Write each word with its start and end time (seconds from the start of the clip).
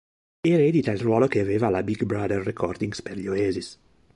Eredita 0.41 0.89
il 0.89 0.97
ruolo 0.99 1.27
che 1.27 1.41
aveva 1.41 1.69
la 1.69 1.83
Big 1.83 2.05
Brother 2.05 2.41
Recordings 2.41 3.03
per 3.03 3.17
gli 3.19 3.27
Oasis. 3.27 3.79